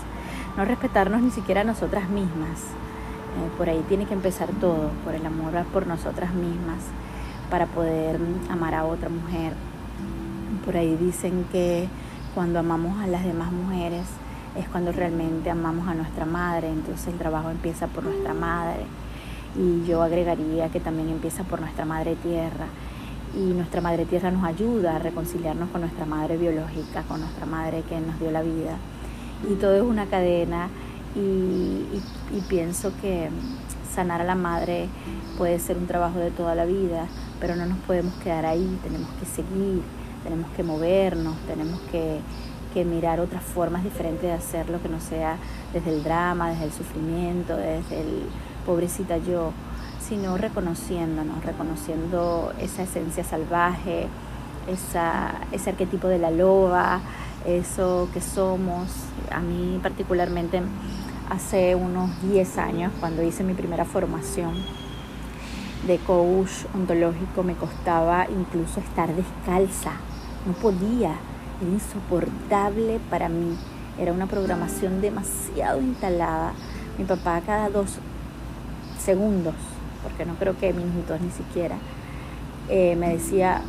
no 0.57 0.65
respetarnos 0.65 1.21
ni 1.21 1.31
siquiera 1.31 1.61
a 1.61 1.63
nosotras 1.63 2.09
mismas. 2.09 2.59
Eh, 2.59 3.49
por 3.57 3.69
ahí 3.69 3.83
tiene 3.87 4.05
que 4.05 4.13
empezar 4.13 4.49
todo, 4.59 4.89
por 5.03 5.13
el 5.13 5.25
amor 5.25 5.53
por 5.71 5.85
nosotras 5.85 6.33
mismas 6.33 6.79
para 7.49 7.65
poder 7.67 8.19
amar 8.49 8.73
a 8.73 8.85
otra 8.85 9.09
mujer. 9.09 9.53
Por 10.65 10.77
ahí 10.77 10.95
dicen 10.97 11.45
que 11.51 11.87
cuando 12.33 12.59
amamos 12.59 12.99
a 12.99 13.07
las 13.07 13.23
demás 13.23 13.51
mujeres 13.51 14.05
es 14.59 14.67
cuando 14.69 14.91
realmente 14.91 15.49
amamos 15.49 15.87
a 15.87 15.93
nuestra 15.93 16.25
madre, 16.25 16.69
entonces 16.69 17.07
el 17.07 17.17
trabajo 17.17 17.49
empieza 17.49 17.87
por 17.87 18.03
nuestra 18.03 18.33
madre. 18.33 18.83
Y 19.57 19.85
yo 19.87 20.03
agregaría 20.03 20.69
que 20.69 20.79
también 20.79 21.09
empieza 21.09 21.43
por 21.43 21.61
nuestra 21.61 21.85
madre 21.85 22.15
tierra. 22.15 22.67
Y 23.35 23.53
nuestra 23.53 23.81
madre 23.81 24.05
tierra 24.05 24.31
nos 24.31 24.43
ayuda 24.43 24.95
a 24.95 24.99
reconciliarnos 24.99 25.69
con 25.69 25.81
nuestra 25.81 26.05
madre 26.05 26.37
biológica, 26.37 27.03
con 27.03 27.21
nuestra 27.21 27.45
madre 27.45 27.83
que 27.87 27.99
nos 27.99 28.19
dio 28.19 28.31
la 28.31 28.41
vida. 28.41 28.77
Y 29.49 29.55
todo 29.55 29.75
es 29.75 29.81
una 29.81 30.05
cadena 30.07 30.69
y, 31.15 32.41
pienso 32.47 32.91
que 33.01 33.29
sanar 33.93 34.21
a 34.21 34.23
la 34.23 34.35
madre 34.35 34.87
puede 35.37 35.59
ser 35.59 35.77
un 35.77 35.87
trabajo 35.87 36.19
de 36.19 36.31
toda 36.31 36.55
la 36.55 36.65
vida, 36.65 37.07
pero 37.39 37.55
no 37.55 37.65
nos 37.65 37.77
podemos 37.79 38.13
quedar 38.15 38.45
ahí, 38.45 38.79
tenemos 38.83 39.09
que 39.19 39.25
seguir, 39.25 39.81
tenemos 40.23 40.49
que 40.51 40.63
movernos, 40.63 41.35
tenemos 41.47 41.79
que, 41.91 42.19
mirar 42.75 43.19
otras 43.19 43.43
formas 43.43 43.83
diferentes 43.83 44.23
de 44.23 44.31
hacerlo 44.31 44.81
que 44.81 44.89
no 44.89 44.99
sea 44.99 45.37
desde 45.73 45.89
el 45.89 46.03
drama, 46.03 46.49
desde 46.49 46.65
el 46.65 46.71
sufrimiento, 46.71 47.57
desde 47.57 48.01
el 48.01 48.23
pobrecita 48.65 49.17
yo, 49.17 49.51
sino 49.99 50.37
reconociéndonos, 50.37 51.43
reconociendo 51.43 52.53
esa 52.59 52.83
esencia 52.83 53.23
salvaje, 53.23 54.07
esa, 54.67 55.33
ese 55.51 55.71
arquetipo 55.71 56.07
de 56.07 56.19
la 56.19 56.31
loba, 56.31 57.01
eso 57.45 58.09
que 58.13 58.21
somos. 58.21 58.89
A 59.31 59.39
mí 59.39 59.79
particularmente 59.81 60.61
hace 61.29 61.75
unos 61.75 62.09
10 62.23 62.57
años, 62.57 62.91
cuando 62.99 63.23
hice 63.23 63.43
mi 63.43 63.53
primera 63.53 63.85
formación, 63.85 64.53
de 65.85 65.97
coach 65.99 66.65
ontológico 66.73 67.43
me 67.43 67.55
costaba 67.55 68.27
incluso 68.29 68.79
estar 68.79 69.13
descalza. 69.15 69.93
No 70.45 70.53
podía, 70.53 71.15
insoportable 71.61 72.99
para 73.09 73.29
mí. 73.29 73.57
Era 73.99 74.13
una 74.13 74.27
programación 74.27 75.01
demasiado 75.01 75.81
instalada. 75.81 76.53
Mi 76.97 77.05
papá 77.05 77.41
cada 77.45 77.69
dos 77.69 77.97
segundos, 78.99 79.55
porque 80.03 80.25
no 80.25 80.35
creo 80.35 80.57
que 80.57 80.73
minutos 80.73 81.19
ni 81.21 81.31
siquiera, 81.31 81.75
eh, 82.69 82.95
me 82.95 83.09
decía, 83.09 83.61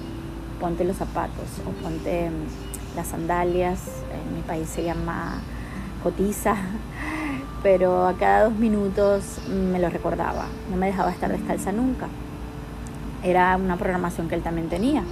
ponte 0.61 0.85
los 0.85 0.97
zapatos 0.97 1.47
o 1.67 1.83
ponte 1.83 2.31
mm, 2.31 2.97
las 2.97 3.09
sandalias. 3.09 3.81
En 4.13 4.35
mi 4.35 4.43
país 4.43 4.69
se 4.69 4.83
llama 4.83 5.41
cotiza 6.03 6.57
pero 7.63 8.07
a 8.07 8.15
cada 8.15 8.45
dos 8.45 8.55
minutos 8.55 9.39
me 9.49 9.79
lo 9.79 9.91
recordaba, 9.91 10.47
no 10.71 10.77
me 10.77 10.87
dejaba 10.87 11.11
estar 11.11 11.31
descalza 11.31 11.73
nunca. 11.73 12.09
Era 13.23 13.57
una 13.57 13.77
programación 13.77 14.29
que 14.29 14.35
él 14.35 14.43
también 14.43 14.69
tenía. 14.69 15.03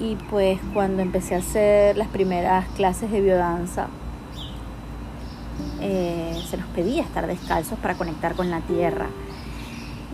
Y 0.00 0.16
pues 0.30 0.58
cuando 0.72 1.02
empecé 1.02 1.34
a 1.34 1.38
hacer 1.38 1.96
las 1.98 2.08
primeras 2.08 2.66
clases 2.70 3.10
de 3.10 3.20
biodanza, 3.20 3.88
eh, 5.80 6.42
se 6.48 6.56
nos 6.56 6.66
pedía 6.68 7.02
estar 7.02 7.26
descalzos 7.26 7.78
para 7.78 7.94
conectar 7.94 8.34
con 8.34 8.50
la 8.50 8.60
tierra. 8.62 9.08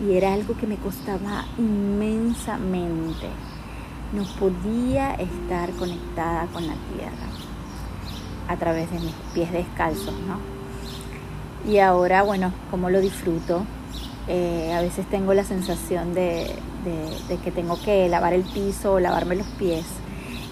Y 0.05 0.13
era 0.13 0.33
algo 0.33 0.57
que 0.57 0.67
me 0.67 0.75
costaba 0.75 1.45
inmensamente. 1.57 3.27
No 4.11 4.23
podía 4.39 5.13
estar 5.15 5.71
conectada 5.71 6.47
con 6.47 6.67
la 6.67 6.75
tierra 6.93 7.27
a 8.49 8.57
través 8.57 8.91
de 8.91 8.99
mis 8.99 9.13
pies 9.33 9.51
descalzos, 9.51 10.13
¿no? 10.27 10.37
Y 11.71 11.79
ahora, 11.79 12.23
bueno, 12.23 12.53
como 12.71 12.89
lo 12.89 12.99
disfruto, 12.99 13.65
eh, 14.27 14.73
a 14.73 14.81
veces 14.81 15.05
tengo 15.09 15.33
la 15.33 15.43
sensación 15.43 16.13
de, 16.13 16.53
que 17.43 17.51
tengo 17.51 17.81
que 17.81 18.09
lavar 18.09 18.33
el 18.33 18.43
piso 18.43 18.93
o 18.93 18.99
lavarme 18.99 19.35
los 19.35 19.47
pies 19.47 19.85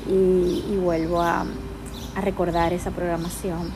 y, 0.08 0.78
vuelvo 0.78 1.22
a, 1.22 1.46
recordar 2.22 2.72
esa 2.72 2.92
programación. 2.92 3.72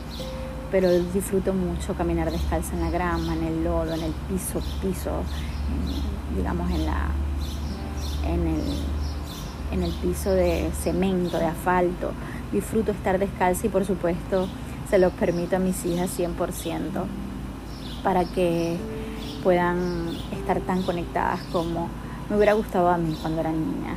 Pero 0.70 0.90
disfruto 0.90 1.52
mucho 1.52 1.94
caminar 1.94 2.30
descalza 2.30 2.74
en 2.74 2.80
la 2.80 2.90
grama, 2.90 3.34
en 3.34 3.44
el 3.44 3.64
lodo, 3.64 3.92
en 3.92 4.02
el 4.02 4.12
piso, 4.28 4.62
piso, 4.80 5.10
digamos 6.36 6.70
en 6.70 6.86
la 6.86 7.08
en 8.26 8.46
el, 8.46 8.62
en 9.72 9.82
el 9.82 9.92
piso 9.94 10.30
de 10.30 10.70
cemento, 10.80 11.38
de 11.38 11.46
asfalto. 11.46 12.12
Disfruto 12.52 12.92
estar 12.92 13.18
descalza 13.18 13.66
y 13.66 13.68
por 13.68 13.84
supuesto 13.84 14.48
se 14.88 14.98
los 14.98 15.12
permito 15.12 15.56
a 15.56 15.58
mis 15.58 15.84
hijas 15.84 16.18
100% 16.18 17.04
para 18.02 18.24
que 18.24 18.76
puedan 19.42 20.08
estar 20.32 20.60
tan 20.60 20.82
conectadas 20.82 21.40
como 21.52 21.88
me 22.28 22.36
hubiera 22.36 22.52
gustado 22.52 22.88
a 22.88 22.96
mí 22.96 23.16
cuando 23.20 23.40
era 23.40 23.50
niña. 23.50 23.96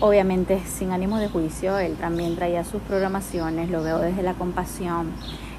Obviamente 0.00 0.62
sin 0.66 0.92
ánimo 0.92 1.18
de 1.18 1.28
juicio, 1.28 1.78
él 1.78 1.96
también 1.96 2.36
traía 2.36 2.64
sus 2.64 2.82
programaciones, 2.82 3.70
lo 3.70 3.82
veo 3.82 3.98
desde 3.98 4.22
la 4.22 4.34
compasión, 4.34 5.12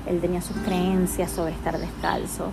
él 0.06 0.22
tenía 0.22 0.42
sus 0.42 0.58
creencias 0.58 1.32
sobre 1.32 1.54
estar 1.54 1.78
descalzo 1.78 2.52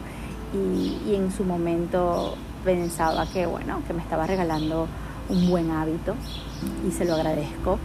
y, 0.54 1.14
en 1.14 1.32
su 1.32 1.44
momento 1.44 2.36
pensaba 2.64 3.26
que 3.26 3.46
bueno, 3.46 3.82
que 3.86 3.92
me 3.92 4.02
estaba 4.02 4.26
regalando 4.26 4.86
un 5.28 5.50
buen 5.50 5.70
hábito 5.70 6.14
y 6.86 6.92
se 6.92 7.04
lo 7.04 7.14
agradezco. 7.14 7.78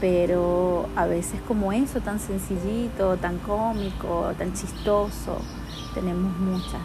Pero 0.00 0.88
a 0.94 1.06
veces 1.06 1.40
como 1.48 1.72
eso, 1.72 2.00
tan 2.00 2.20
sencillito, 2.20 3.16
tan 3.16 3.38
cómico, 3.38 4.32
tan 4.36 4.52
chistoso, 4.52 5.38
tenemos 5.94 6.36
muchas, 6.38 6.82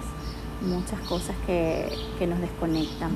muchas 0.61 0.99
cosas 1.01 1.35
que, 1.45 1.87
nos 2.27 2.39
desconectan, 2.39 3.11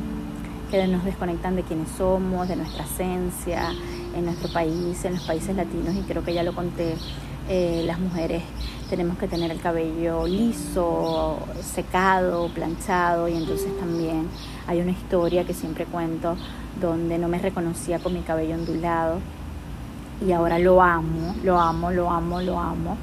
que 0.72 0.88
nos 0.88 1.04
desconectan 1.04 1.56
de 1.56 1.64
quienes 1.64 1.90
somos, 1.90 2.48
de 2.48 2.56
nuestra 2.56 2.84
esencia, 2.84 3.72
en 4.16 4.26
nuestro 4.26 4.52
país, 4.52 5.04
en 5.06 5.16
los 5.16 5.24
países 5.24 5.56
latinos, 5.56 5.96
y 5.96 6.02
creo 6.02 6.24
que 6.24 6.34
ya 6.34 6.44
lo 6.44 6.54
conté, 6.54 6.96
eh, 7.48 7.84
las 7.86 8.00
mujeres 8.00 8.42
tenemos 8.90 9.18
que 9.18 9.28
tener 9.28 9.52
el 9.52 9.60
cabello 9.60 10.26
liso, 10.26 11.38
secado, 11.62 12.50
planchado, 12.50 13.28
y 13.28 13.36
entonces 13.36 13.78
también 13.80 14.28
hay 14.68 14.82
una 14.82 14.92
historia 14.92 15.44
que 15.44 15.54
siempre 15.54 15.86
cuento 15.86 16.36
donde 16.82 17.18
no 17.18 17.28
me 17.28 17.40
reconocía 17.40 18.00
con 18.00 18.14
mi 18.14 18.22
cabello 18.22 18.56
ondulado 18.56 19.20
y 20.26 20.32
ahora 20.32 20.60
lo 20.60 20.82
amo, 20.82 21.36
lo 21.44 21.60
amo, 21.60 21.92
lo 21.92 22.10
amo, 22.10 22.42
lo 22.42 22.60
amo 22.60 22.98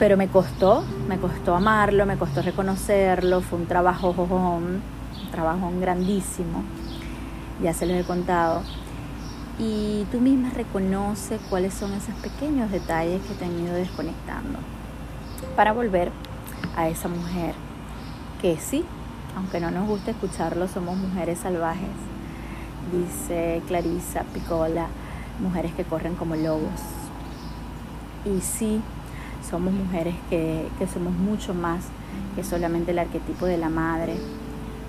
Pero 0.00 0.16
me 0.16 0.28
costó, 0.28 0.82
me 1.08 1.18
costó 1.18 1.54
amarlo, 1.54 2.06
me 2.06 2.16
costó 2.16 2.40
reconocerlo, 2.40 3.42
fue 3.42 3.58
un 3.58 3.66
trabajo, 3.66 4.12
un 4.12 4.80
trabajo 5.30 5.70
grandísimo, 5.78 6.62
ya 7.62 7.74
se 7.74 7.84
los 7.84 7.96
he 7.98 8.04
contado. 8.04 8.62
Y 9.58 10.06
tú 10.10 10.18
misma 10.18 10.48
reconoce 10.56 11.36
cuáles 11.50 11.74
son 11.74 11.92
esos 11.92 12.14
pequeños 12.14 12.70
detalles 12.70 13.20
que 13.26 13.34
te 13.34 13.44
han 13.44 13.60
ido 13.60 13.74
desconectando 13.74 14.58
para 15.54 15.72
volver 15.72 16.10
a 16.76 16.88
esa 16.88 17.08
mujer 17.08 17.54
que 18.40 18.56
sí, 18.56 18.86
aunque 19.36 19.60
no 19.60 19.70
nos 19.70 19.86
guste 19.86 20.12
escucharlo, 20.12 20.66
somos 20.66 20.96
mujeres 20.96 21.40
salvajes. 21.40 21.90
Dice 22.90 23.60
Clarisa 23.68 24.22
Picola, 24.32 24.86
mujeres 25.40 25.74
que 25.74 25.84
corren 25.84 26.14
como 26.14 26.36
lobos. 26.36 26.80
Y 28.24 28.40
sí, 28.40 28.80
somos 29.48 29.72
mujeres 29.72 30.14
que, 30.28 30.68
que 30.78 30.86
somos 30.86 31.12
mucho 31.12 31.54
más 31.54 31.86
que 32.34 32.44
solamente 32.44 32.92
el 32.92 32.98
arquetipo 32.98 33.46
de 33.46 33.58
la 33.58 33.68
madre 33.68 34.16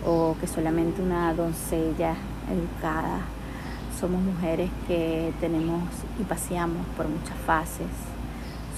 o 0.05 0.35
que 0.39 0.47
solamente 0.47 1.01
una 1.01 1.33
doncella 1.33 2.15
educada. 2.49 3.19
Somos 3.99 4.21
mujeres 4.21 4.69
que 4.87 5.33
tenemos 5.39 5.83
y 6.19 6.23
paseamos 6.23 6.85
por 6.97 7.07
muchas 7.07 7.37
fases. 7.45 7.87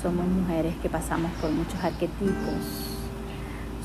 Somos 0.02 0.28
mujeres 0.28 0.76
que 0.82 0.90
pasamos 0.90 1.32
por 1.40 1.50
muchos 1.52 1.82
arquetipos. 1.84 2.90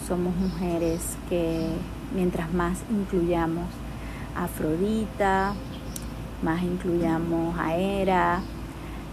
Somos 0.06 0.34
mujeres 0.36 1.16
que 1.28 1.68
mientras 2.14 2.52
más 2.52 2.78
incluyamos 2.90 3.66
a 4.36 4.44
Afrodita, 4.44 5.52
más 6.42 6.62
incluyamos 6.62 7.58
a 7.58 7.76
Hera, 7.76 8.40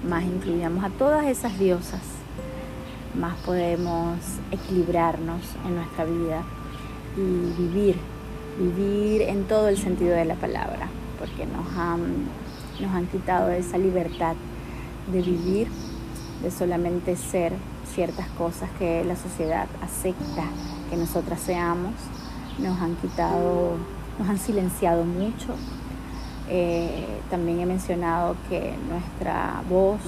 más 0.08 0.24
incluyamos 0.24 0.84
a 0.84 0.89
todas 0.89 1.25
esas 1.25 1.58
diosas, 1.60 2.01
más 3.19 3.36
podemos 3.45 4.17
equilibrarnos 4.51 5.41
en 5.65 5.75
nuestra 5.75 6.05
vida 6.05 6.43
y 7.15 7.62
vivir, 7.62 7.95
vivir 8.60 9.24
en 9.24 9.45
todo 9.45 9.67
el 9.69 9.77
sentido 9.77 10.15
de 10.15 10.25
la 10.25 10.36
palabra, 10.36 10.89
porque 11.19 11.45
nos 11.45 11.67
han, 11.77 12.25
nos 12.79 12.91
han 12.93 13.07
quitado 13.07 13.50
esa 13.50 13.77
libertad 13.77 14.36
de 15.12 15.22
vivir 15.22 15.67
de 16.41 16.51
solamente 16.51 17.15
ser 17.15 17.53
ciertas 17.93 18.27
cosas 18.29 18.69
que 18.77 19.03
la 19.05 19.15
sociedad 19.15 19.67
acepta 19.81 20.43
que 20.89 20.98
nosotras 20.98 21.39
seamos, 21.39 21.93
nos 22.60 22.79
han 22.81 22.95
quitado, 22.95 23.77
nos 24.19 24.29
han 24.29 24.38
silenciado 24.38 25.03
mucho. 25.03 25.55
Eh, 26.48 27.05
también 27.29 27.62
he 27.62 27.65
mencionado 27.65 28.36
que 28.50 28.75
nuestra 28.89 29.63
voz 29.67 30.01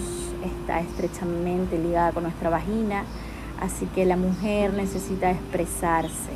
está 0.44 0.80
estrechamente 0.80 1.78
ligada 1.78 2.12
con 2.12 2.24
nuestra 2.24 2.50
vagina, 2.50 3.04
así 3.60 3.86
que 3.88 4.06
la 4.06 4.18
mujer 4.18 4.74
necesita 4.74 5.32
expresarse. 5.32 6.32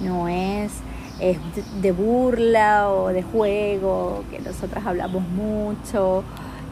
No 0.00 0.28
es, 0.28 0.72
es 1.20 1.38
de 1.80 1.92
burla 1.92 2.90
o 2.90 3.08
de 3.08 3.22
juego, 3.22 4.24
que 4.30 4.38
nosotras 4.38 4.86
hablamos 4.86 5.22
mucho 5.28 6.24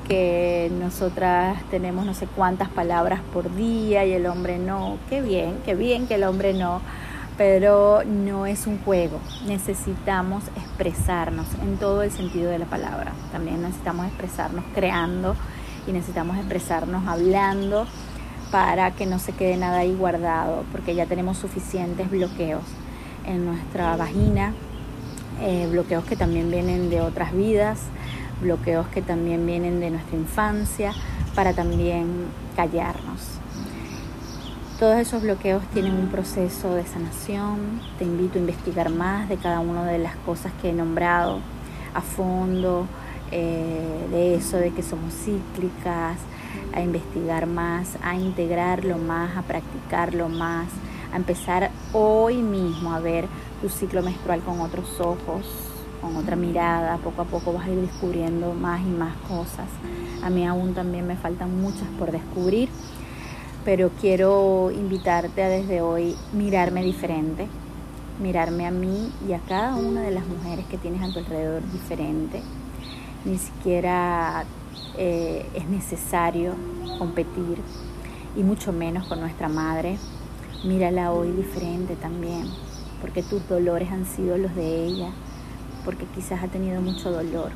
que 0.09 0.73
nosotras 0.81 1.63
tenemos 1.71 2.07
no 2.07 2.15
sé 2.15 2.27
cuántas 2.27 2.69
palabras 2.71 3.21
por 3.33 3.55
día 3.55 4.07
y 4.07 4.15
el 4.15 4.27
hombre 4.27 4.59
no. 4.59 4.97
Qué 5.11 5.21
bien, 5.21 5.59
qué 5.65 5.75
bien 5.75 6.07
que 6.07 6.15
el 6.15 6.25
hombre 6.25 6.55
no, 6.55 6.81
pero 7.37 8.03
no 8.05 8.47
es 8.47 8.67
un 8.67 8.79
juego. 8.79 9.21
Necesitamos 9.47 10.45
expresarnos 10.57 11.47
en 11.63 11.77
todo 11.77 12.03
el 12.03 12.11
sentido 12.11 12.51
de 12.51 12.59
la 12.59 12.65
palabra. 12.65 13.13
También 13.31 13.61
necesitamos 13.61 14.07
expresarnos 14.07 14.65
creando 14.75 15.37
y 15.89 15.93
necesitamos 15.93 16.37
expresarnos 16.37 17.07
hablando 17.09 17.87
para 18.51 18.93
que 18.93 19.07
no 19.07 19.19
se 19.19 19.33
quede 19.33 19.57
nada 19.57 19.79
ahí 19.79 19.95
guardado, 19.95 20.65
porque 20.71 20.95
ya 20.95 21.07
tenemos 21.07 21.39
suficientes 21.39 22.11
bloqueos 22.11 22.63
en 23.27 23.45
nuestra 23.45 23.97
vagina, 23.97 24.55
eh, 25.41 25.69
bloqueos 25.71 26.05
que 26.05 26.17
también 26.17 26.51
vienen 26.51 26.91
de 26.91 27.01
otras 27.01 27.33
vidas 27.33 27.81
bloqueos 28.41 28.87
que 28.89 29.03
también 29.03 29.47
vienen 29.47 29.81
de 29.81 29.91
nuestra 29.91 30.17
infancia, 30.17 30.93
para 31.35 31.53
también 31.53 32.27
callarnos. 32.57 33.39
Todos 34.79 34.99
esos 34.99 35.23
bloqueos 35.23 35.63
tienen 35.73 35.95
un 35.95 36.09
proceso 36.09 36.75
de 36.75 36.85
sanación. 36.87 37.81
Te 37.99 38.05
invito 38.05 38.39
a 38.39 38.41
investigar 38.41 38.91
más 38.91 39.29
de 39.29 39.37
cada 39.37 39.61
una 39.61 39.85
de 39.85 39.99
las 39.99 40.17
cosas 40.17 40.53
que 40.61 40.71
he 40.71 40.73
nombrado 40.73 41.41
a 41.95 42.01
fondo, 42.01 42.87
eh, 43.31 44.07
de 44.11 44.35
eso 44.35 44.57
de 44.57 44.71
que 44.71 44.83
somos 44.83 45.13
cíclicas, 45.15 46.19
a 46.73 46.81
investigar 46.81 47.47
más, 47.47 47.97
a 48.03 48.17
integrarlo 48.17 48.99
más, 48.99 49.37
a 49.37 49.43
practicarlo 49.43 50.29
más, 50.29 50.69
a 51.13 51.17
empezar 51.17 51.71
hoy 51.93 52.37
mismo 52.37 52.93
a 52.93 53.01
ver 53.01 53.27
tu 53.61 53.69
ciclo 53.69 54.03
menstrual 54.03 54.41
con 54.41 54.61
otros 54.61 55.01
ojos, 55.01 55.45
con 56.01 56.17
otra 56.17 56.37
mirada, 56.37 56.97
poco 56.99 57.23
a 57.23 57.25
poco 57.25 57.53
vas 57.53 57.67
a 57.67 57.71
ir 57.71 57.81
descubriendo 57.81 58.53
más 58.53 58.81
y 58.81 58.91
más 58.91 59.17
cosas. 59.29 59.67
A 60.23 60.31
mí 60.31 60.47
aún 60.47 60.75
también 60.75 61.07
me 61.07 61.17
faltan 61.17 61.61
muchas 61.61 61.89
por 61.99 62.13
descubrir, 62.13 62.69
pero 63.65 63.91
quiero 64.01 64.71
invitarte 64.71 65.43
a 65.43 65.49
desde 65.49 65.81
hoy 65.81 66.15
mirarme 66.33 66.83
diferente, 66.83 67.49
mirarme 68.23 68.67
a 68.67 68.71
mí 68.71 69.13
y 69.29 69.33
a 69.33 69.41
cada 69.41 69.75
una 69.75 70.03
de 70.03 70.11
las 70.11 70.27
mujeres 70.27 70.67
que 70.67 70.79
tienes 70.79 71.03
a 71.03 71.13
tu 71.13 71.19
alrededor 71.19 71.63
diferente. 71.73 72.43
Ni 73.29 73.37
siquiera 73.37 74.47
eh, 74.97 75.47
es 75.53 75.69
necesario 75.69 76.55
competir 76.99 77.59
y 78.35 78.43
mucho 78.43 78.73
menos 78.73 79.07
con 79.07 79.21
nuestra 79.21 79.51
madre. 79.51 79.99
Mírala 80.65 81.13
hoy 81.13 81.33
diferente 81.33 81.95
también, 81.95 82.47
porque 83.03 83.23
tus 83.23 83.47
dolores 83.47 83.91
han 83.91 84.07
sido 84.07 84.39
los 84.39 84.55
de 84.55 84.87
ella 84.87 85.11
porque 85.85 86.07
quizás 86.07 86.43
ha 86.43 86.49
tenido 86.49 86.81
mucho 86.81 87.11
dolor. 87.11 87.51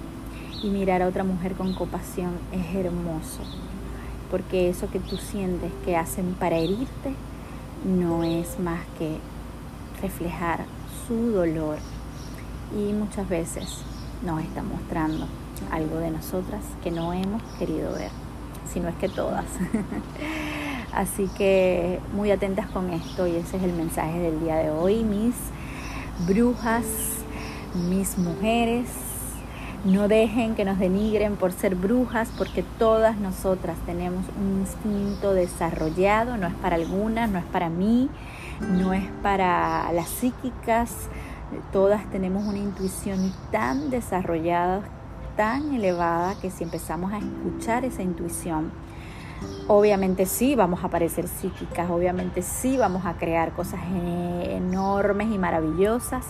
Y 0.62 0.68
mirar 0.68 1.00
a 1.00 1.08
otra 1.08 1.24
mujer 1.24 1.54
con 1.54 1.72
compasión 1.72 2.32
es 2.52 2.74
hermoso, 2.74 3.40
porque 4.30 4.68
eso 4.68 4.90
que 4.90 5.00
tú 5.00 5.16
sientes 5.16 5.72
que 5.86 5.96
hacen 5.96 6.34
para 6.34 6.58
herirte 6.58 7.14
no 7.86 8.24
es 8.24 8.60
más 8.60 8.80
que 8.98 9.16
reflejar 10.02 10.66
su 11.06 11.30
dolor 11.30 11.78
y 12.76 12.92
muchas 12.92 13.26
veces 13.26 13.78
nos 14.22 14.42
está 14.42 14.62
mostrando 14.62 15.26
algo 15.70 15.98
de 15.98 16.10
nosotras 16.10 16.62
que 16.82 16.90
no 16.90 17.12
hemos 17.12 17.42
querido 17.58 17.92
ver, 17.92 18.10
si 18.72 18.80
no 18.80 18.88
es 18.88 18.94
que 18.96 19.08
todas. 19.08 19.46
Así 20.92 21.28
que 21.36 22.00
muy 22.14 22.30
atentas 22.30 22.66
con 22.66 22.90
esto 22.90 23.26
y 23.26 23.36
ese 23.36 23.56
es 23.56 23.62
el 23.62 23.72
mensaje 23.72 24.18
del 24.18 24.40
día 24.40 24.56
de 24.56 24.70
hoy, 24.70 25.04
mis 25.04 25.34
brujas 26.26 26.84
mis 27.74 28.18
mujeres, 28.18 28.86
no 29.84 30.06
dejen 30.06 30.54
que 30.54 30.64
nos 30.64 30.78
denigren 30.78 31.36
por 31.36 31.52
ser 31.52 31.74
brujas, 31.74 32.30
porque 32.36 32.62
todas 32.78 33.16
nosotras 33.16 33.76
tenemos 33.86 34.24
un 34.38 34.60
instinto 34.60 35.32
desarrollado, 35.32 36.36
no 36.36 36.46
es 36.46 36.54
para 36.54 36.76
algunas, 36.76 37.30
no 37.30 37.38
es 37.38 37.44
para 37.46 37.68
mí, 37.68 38.08
no 38.60 38.92
es 38.92 39.04
para 39.22 39.90
las 39.92 40.08
psíquicas, 40.08 41.08
todas 41.72 42.08
tenemos 42.10 42.44
una 42.44 42.58
intuición 42.58 43.32
tan 43.50 43.90
desarrollada, 43.90 44.82
tan 45.36 45.74
elevada, 45.74 46.34
que 46.40 46.50
si 46.50 46.64
empezamos 46.64 47.12
a 47.12 47.18
escuchar 47.18 47.84
esa 47.84 48.02
intuición, 48.02 48.70
obviamente 49.68 50.26
sí 50.26 50.54
vamos 50.54 50.84
a 50.84 50.88
parecer 50.88 51.28
psíquicas, 51.28 51.90
obviamente 51.90 52.42
sí 52.42 52.76
vamos 52.76 53.06
a 53.06 53.14
crear 53.14 53.52
cosas 53.52 53.80
enormes 54.44 55.28
y 55.30 55.38
maravillosas, 55.38 56.26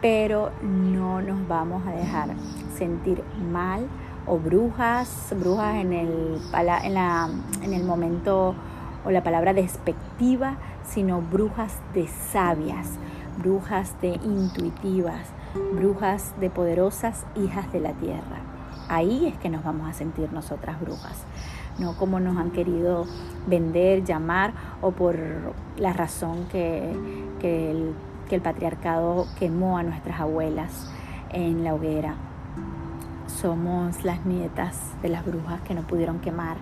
pero 0.00 0.50
no 0.62 1.22
nos 1.22 1.46
vamos 1.48 1.86
a 1.86 1.92
dejar 1.92 2.30
sentir 2.76 3.22
mal 3.50 3.86
o 4.26 4.38
brujas, 4.38 5.34
brujas 5.38 5.76
en 5.76 5.92
el, 5.92 6.40
en, 6.52 6.94
la, 6.94 7.28
en 7.62 7.72
el 7.72 7.84
momento 7.84 8.54
o 9.04 9.10
la 9.10 9.22
palabra 9.22 9.52
despectiva, 9.52 10.56
sino 10.84 11.20
brujas 11.20 11.78
de 11.92 12.08
sabias, 12.08 12.90
brujas 13.38 14.00
de 14.00 14.18
intuitivas, 14.24 15.28
brujas 15.74 16.34
de 16.40 16.50
poderosas 16.50 17.24
hijas 17.36 17.72
de 17.72 17.80
la 17.80 17.92
tierra. 17.92 18.42
Ahí 18.88 19.26
es 19.26 19.38
que 19.38 19.48
nos 19.48 19.64
vamos 19.64 19.88
a 19.88 19.92
sentir 19.92 20.32
nosotras 20.32 20.80
brujas, 20.80 21.24
no 21.78 21.96
como 21.96 22.20
nos 22.20 22.36
han 22.36 22.50
querido 22.50 23.06
vender, 23.46 24.04
llamar 24.04 24.52
o 24.82 24.90
por 24.90 25.16
la 25.76 25.92
razón 25.92 26.46
que, 26.50 26.92
que 27.40 27.70
el 27.70 27.94
que 28.28 28.36
el 28.36 28.42
patriarcado 28.42 29.26
quemó 29.38 29.78
a 29.78 29.82
nuestras 29.82 30.20
abuelas 30.20 30.90
en 31.30 31.64
la 31.64 31.74
hoguera. 31.74 32.14
Somos 33.26 34.04
las 34.04 34.24
nietas 34.24 34.78
de 35.02 35.08
las 35.08 35.24
brujas 35.24 35.60
que 35.62 35.74
no 35.74 35.82
pudieron 35.82 36.20
quemar 36.20 36.56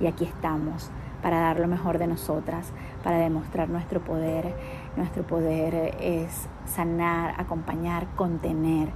y 0.00 0.06
aquí 0.06 0.24
estamos 0.24 0.90
para 1.22 1.40
dar 1.40 1.58
lo 1.58 1.66
mejor 1.66 1.98
de 1.98 2.06
nosotras, 2.06 2.72
para 3.02 3.18
demostrar 3.18 3.68
nuestro 3.68 4.00
poder. 4.00 4.54
Nuestro 4.96 5.26
poder 5.26 5.96
es 6.00 6.48
sanar, 6.64 7.34
acompañar, 7.38 8.06
contener 8.16 8.88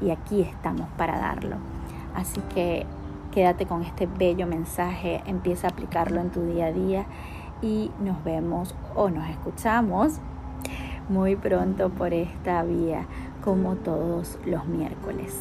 y 0.00 0.10
aquí 0.10 0.42
estamos 0.42 0.88
para 0.96 1.18
darlo. 1.18 1.56
Así 2.14 2.40
que 2.54 2.86
quédate 3.30 3.66
con 3.66 3.82
este 3.82 4.06
bello 4.06 4.46
mensaje, 4.46 5.22
empieza 5.26 5.66
a 5.66 5.70
aplicarlo 5.70 6.20
en 6.20 6.30
tu 6.30 6.42
día 6.42 6.66
a 6.66 6.72
día 6.72 7.06
y 7.62 7.90
nos 8.00 8.22
vemos 8.24 8.74
o 8.94 9.10
nos 9.10 9.28
escuchamos 9.28 10.20
muy 11.08 11.36
pronto 11.36 11.90
por 11.90 12.12
esta 12.12 12.62
vía 12.62 13.06
como 13.44 13.76
todos 13.76 14.38
los 14.44 14.66
miércoles. 14.66 15.34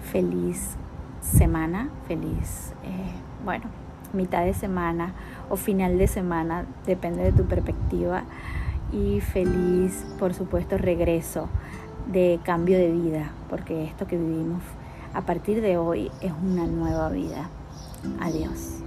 Feliz 0.00 0.76
semana, 1.20 1.90
feliz, 2.08 2.74
eh, 2.82 3.12
bueno, 3.44 3.66
mitad 4.12 4.44
de 4.44 4.54
semana 4.54 5.14
o 5.50 5.56
final 5.56 5.98
de 5.98 6.06
semana, 6.06 6.66
depende 6.86 7.22
de 7.22 7.32
tu 7.32 7.44
perspectiva. 7.44 8.24
Y 8.92 9.20
feliz, 9.20 10.04
por 10.18 10.34
supuesto, 10.34 10.76
regreso 10.76 11.48
de 12.06 12.40
cambio 12.44 12.76
de 12.78 12.92
vida, 12.92 13.32
porque 13.48 13.84
esto 13.84 14.06
que 14.06 14.16
vivimos 14.16 14.62
a 15.14 15.22
partir 15.22 15.60
de 15.60 15.78
hoy 15.78 16.10
es 16.20 16.32
una 16.42 16.66
nueva 16.66 17.08
vida. 17.08 17.48
Adiós. 18.20 18.81